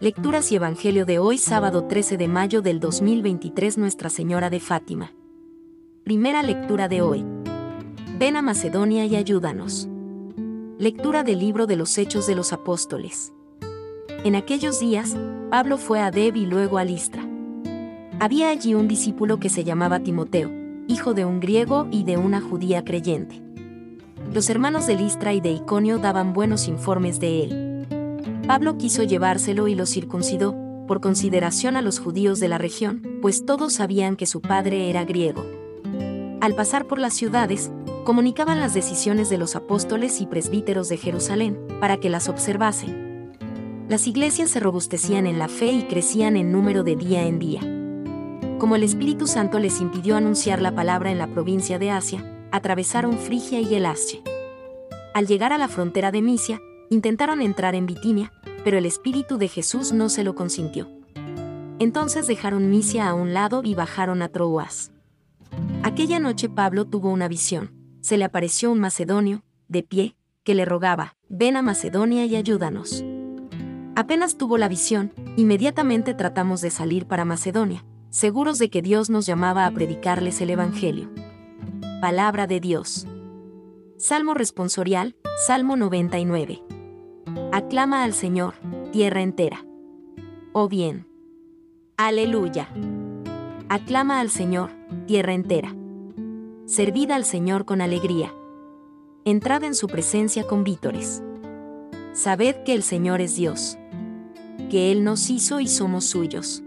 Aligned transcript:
Lecturas 0.00 0.50
y 0.50 0.56
Evangelio 0.56 1.06
de 1.06 1.20
hoy 1.20 1.38
sábado 1.38 1.84
13 1.84 2.16
de 2.16 2.26
mayo 2.26 2.62
del 2.62 2.80
2023 2.80 3.78
Nuestra 3.78 4.10
Señora 4.10 4.50
de 4.50 4.58
Fátima. 4.58 5.12
Primera 6.02 6.42
lectura 6.42 6.88
de 6.88 7.00
hoy. 7.00 7.24
Ven 8.18 8.36
a 8.36 8.42
Macedonia 8.42 9.06
y 9.06 9.14
ayúdanos. 9.14 9.88
Lectura 10.78 11.22
del 11.22 11.38
libro 11.38 11.68
de 11.68 11.76
los 11.76 11.96
Hechos 11.96 12.26
de 12.26 12.34
los 12.34 12.52
Apóstoles. 12.52 13.32
En 14.24 14.34
aquellos 14.34 14.80
días, 14.80 15.16
Pablo 15.48 15.78
fue 15.78 16.00
a 16.00 16.10
Deb 16.10 16.34
y 16.34 16.46
luego 16.46 16.78
a 16.78 16.84
Listra. 16.84 17.24
Había 18.18 18.50
allí 18.50 18.74
un 18.74 18.88
discípulo 18.88 19.38
que 19.38 19.48
se 19.48 19.62
llamaba 19.62 20.00
Timoteo, 20.00 20.50
hijo 20.88 21.14
de 21.14 21.24
un 21.24 21.38
griego 21.38 21.86
y 21.92 22.02
de 22.02 22.16
una 22.16 22.40
judía 22.40 22.84
creyente. 22.84 23.40
Los 24.32 24.50
hermanos 24.50 24.88
de 24.88 24.96
Listra 24.96 25.32
y 25.34 25.40
de 25.40 25.52
Iconio 25.52 25.98
daban 25.98 26.32
buenos 26.32 26.66
informes 26.66 27.20
de 27.20 27.44
él 27.44 27.73
Pablo 28.46 28.76
quiso 28.76 29.02
llevárselo 29.02 29.68
y 29.68 29.74
lo 29.74 29.86
circuncidó, 29.86 30.54
por 30.86 31.00
consideración 31.00 31.76
a 31.76 31.82
los 31.82 31.98
judíos 31.98 32.40
de 32.40 32.48
la 32.48 32.58
región, 32.58 33.18
pues 33.22 33.46
todos 33.46 33.72
sabían 33.72 34.16
que 34.16 34.26
su 34.26 34.42
padre 34.42 34.90
era 34.90 35.04
griego. 35.04 35.46
Al 36.42 36.54
pasar 36.54 36.86
por 36.86 36.98
las 36.98 37.14
ciudades, 37.14 37.70
comunicaban 38.04 38.60
las 38.60 38.74
decisiones 38.74 39.30
de 39.30 39.38
los 39.38 39.56
apóstoles 39.56 40.20
y 40.20 40.26
presbíteros 40.26 40.90
de 40.90 40.98
Jerusalén, 40.98 41.58
para 41.80 41.96
que 41.96 42.10
las 42.10 42.28
observasen. 42.28 43.32
Las 43.88 44.06
iglesias 44.06 44.50
se 44.50 44.60
robustecían 44.60 45.26
en 45.26 45.38
la 45.38 45.48
fe 45.48 45.72
y 45.72 45.84
crecían 45.84 46.36
en 46.36 46.52
número 46.52 46.84
de 46.84 46.96
día 46.96 47.22
en 47.26 47.38
día. 47.38 47.60
Como 48.58 48.76
el 48.76 48.82
Espíritu 48.82 49.26
Santo 49.26 49.58
les 49.58 49.80
impidió 49.80 50.16
anunciar 50.16 50.60
la 50.60 50.74
palabra 50.74 51.10
en 51.10 51.16
la 51.16 51.28
provincia 51.28 51.78
de 51.78 51.90
Asia, 51.90 52.46
atravesaron 52.52 53.16
Frigia 53.16 53.58
y 53.58 53.70
Galacia. 53.70 54.20
Al 55.14 55.26
llegar 55.26 55.54
a 55.54 55.58
la 55.58 55.68
frontera 55.68 56.12
de 56.12 56.20
Misia, 56.20 56.60
Intentaron 56.90 57.42
entrar 57.42 57.74
en 57.74 57.86
Bitinia, 57.86 58.32
pero 58.64 58.78
el 58.78 58.86
Espíritu 58.86 59.38
de 59.38 59.48
Jesús 59.48 59.92
no 59.92 60.08
se 60.08 60.24
lo 60.24 60.34
consintió. 60.34 60.88
Entonces 61.78 62.26
dejaron 62.26 62.70
Misia 62.70 63.08
a 63.08 63.14
un 63.14 63.34
lado 63.34 63.62
y 63.64 63.74
bajaron 63.74 64.22
a 64.22 64.28
Troas. 64.28 64.92
Aquella 65.82 66.18
noche 66.18 66.48
Pablo 66.48 66.86
tuvo 66.86 67.10
una 67.10 67.28
visión. 67.28 67.72
Se 68.00 68.16
le 68.16 68.24
apareció 68.24 68.70
un 68.70 68.80
macedonio, 68.80 69.42
de 69.68 69.82
pie, 69.82 70.16
que 70.44 70.54
le 70.54 70.64
rogaba, 70.64 71.16
ven 71.28 71.56
a 71.56 71.62
Macedonia 71.62 72.26
y 72.26 72.36
ayúdanos. 72.36 73.04
Apenas 73.96 74.36
tuvo 74.36 74.58
la 74.58 74.68
visión, 74.68 75.12
inmediatamente 75.36 76.14
tratamos 76.14 76.60
de 76.60 76.70
salir 76.70 77.06
para 77.06 77.24
Macedonia, 77.24 77.84
seguros 78.10 78.58
de 78.58 78.68
que 78.68 78.82
Dios 78.82 79.08
nos 79.08 79.24
llamaba 79.26 79.66
a 79.66 79.70
predicarles 79.70 80.40
el 80.40 80.50
Evangelio. 80.50 81.10
Palabra 82.00 82.46
de 82.46 82.60
Dios. 82.60 83.06
Salmo 83.96 84.34
responsorial, 84.34 85.16
Salmo 85.36 85.76
99. 85.76 86.62
Aclama 87.50 88.04
al 88.04 88.14
Señor, 88.14 88.54
tierra 88.92 89.20
entera. 89.20 89.66
O 90.52 90.68
bien. 90.68 91.08
Aleluya. 91.96 92.68
Aclama 93.68 94.20
al 94.20 94.30
Señor, 94.30 94.70
tierra 95.08 95.34
entera. 95.34 95.74
Servid 96.66 97.10
al 97.10 97.24
Señor 97.24 97.64
con 97.64 97.80
alegría. 97.80 98.32
Entrad 99.24 99.64
en 99.64 99.74
su 99.74 99.88
presencia 99.88 100.46
con 100.46 100.62
vítores. 100.62 101.20
Sabed 102.12 102.62
que 102.62 102.72
el 102.72 102.84
Señor 102.84 103.20
es 103.20 103.34
Dios. 103.34 103.76
Que 104.70 104.92
Él 104.92 105.02
nos 105.02 105.30
hizo 105.30 105.58
y 105.58 105.66
somos 105.66 106.04
suyos. 106.04 106.62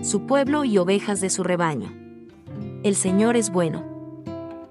Su 0.00 0.24
pueblo 0.24 0.64
y 0.64 0.78
ovejas 0.78 1.20
de 1.20 1.28
su 1.28 1.44
rebaño. 1.44 1.92
El 2.82 2.94
Señor 2.94 3.36
es 3.36 3.50
bueno. 3.50 3.84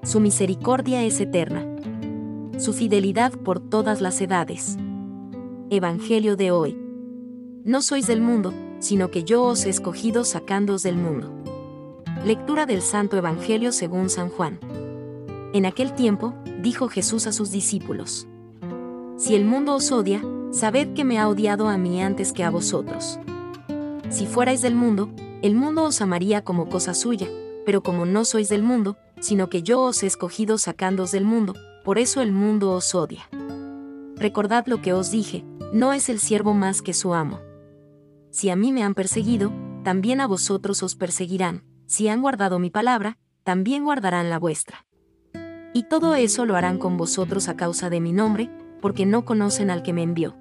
Su 0.02 0.20
misericordia 0.20 1.04
es 1.04 1.22
eterna. 1.22 1.73
Su 2.58 2.72
fidelidad 2.72 3.32
por 3.32 3.60
todas 3.60 4.00
las 4.00 4.22
edades. 4.22 4.78
Evangelio 5.72 6.36
de 6.36 6.52
hoy. 6.52 6.78
No 7.64 7.82
sois 7.82 8.06
del 8.06 8.22
mundo, 8.22 8.54
sino 8.78 9.10
que 9.10 9.24
yo 9.24 9.44
os 9.44 9.66
he 9.66 9.70
escogido 9.70 10.24
sacándoos 10.24 10.84
del 10.84 10.96
mundo. 10.96 11.34
Lectura 12.24 12.68
del 12.68 12.84
Santo 12.84 13.18
Evangelio 13.18 13.72
según 13.72 14.08
San 14.12 14.30
Juan. 14.30 14.60
En 15.54 15.66
aquel 15.66 15.94
tiempo, 15.94 16.36
dijo 16.62 16.90
Jesús 16.90 17.26
a 17.26 17.32
sus 17.32 17.50
discípulos. 17.50 18.28
Si 19.18 19.34
el 19.34 19.46
mundo 19.46 19.74
os 19.74 19.92
odia, 19.92 20.22
sabed 20.52 20.94
que 20.94 21.04
me 21.04 21.18
ha 21.18 21.28
odiado 21.28 21.70
a 21.70 21.78
mí 21.80 22.04
antes 22.04 22.34
que 22.34 22.44
a 22.44 22.52
vosotros. 22.52 23.20
Si 24.10 24.28
fuerais 24.28 24.62
del 24.62 24.76
mundo, 24.76 25.10
el 25.42 25.56
mundo 25.56 25.86
os 25.86 26.02
amaría 26.02 26.44
como 26.44 26.70
cosa 26.70 26.94
suya, 26.94 27.28
pero 27.66 27.82
como 27.82 28.06
no 28.06 28.26
sois 28.26 28.48
del 28.48 28.62
mundo, 28.62 28.96
sino 29.20 29.50
que 29.50 29.64
yo 29.64 29.82
os 29.82 30.04
he 30.04 30.06
escogido 30.06 30.60
sacándoos 30.60 31.12
del 31.12 31.26
mundo, 31.26 31.56
por 31.84 32.00
eso 32.00 32.22
el 32.22 32.32
mundo 32.32 32.72
os 32.72 32.96
odia. 32.96 33.30
Recordad 34.16 34.66
lo 34.68 34.82
que 34.82 34.94
os 34.94 35.12
dije, 35.12 35.44
no 35.74 35.92
es 35.92 36.10
el 36.10 36.20
siervo 36.20 36.54
más 36.54 36.82
que 36.82 36.94
su 36.94 37.14
amo. 37.14 37.40
Si 38.32 38.50
a 38.50 38.56
mí 38.56 38.72
me 38.72 38.84
han 38.84 38.94
perseguido, 38.94 39.52
también 39.84 40.22
a 40.22 40.28
vosotros 40.28 40.82
os 40.82 40.96
perseguirán, 40.96 41.64
si 41.86 42.08
han 42.08 42.22
guardado 42.22 42.60
mi 42.60 42.70
palabra, 42.70 43.18
también 43.44 43.84
guardarán 43.84 44.30
la 44.30 44.40
vuestra. 44.40 44.86
Y 45.74 45.84
todo 45.84 46.16
eso 46.16 46.46
lo 46.46 46.56
harán 46.56 46.78
con 46.78 46.98
vosotros 46.98 47.50
a 47.50 47.58
causa 47.58 47.90
de 47.90 48.00
mi 48.00 48.14
nombre, 48.14 48.50
porque 48.82 49.06
no 49.06 49.26
conocen 49.26 49.70
al 49.70 49.84
que 49.84 49.94
me 49.94 50.04
envió. 50.04 50.36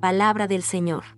Palabra 0.00 0.46
del 0.46 0.62
Señor. 0.62 1.17